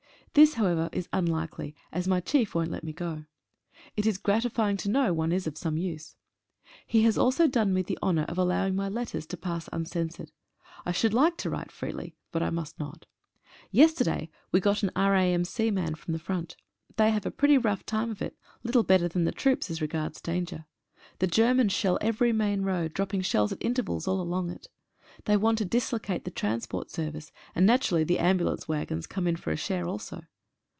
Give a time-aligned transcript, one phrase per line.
[0.33, 3.25] This, however, is unlikely, as my chief won't let me go.
[3.97, 6.15] It is gratifying to know one is of some use.
[6.87, 10.31] He has also done me the honour of allow ing my letters to pass uncensored.
[10.85, 13.07] I should like to write freely, but I must not.
[13.71, 15.69] Yesterday we got an R.A.M.C.
[15.69, 16.55] man from the front.
[16.95, 20.21] They have a pretty rough time of it, little better than the troops as regards
[20.21, 20.63] danger.
[21.19, 24.67] The Germans shell every main road, dropping shells at intervals all along it.
[25.25, 29.51] They want to dislocate the transport service and naturally the ambulance waggons come in for
[29.51, 30.23] a share also.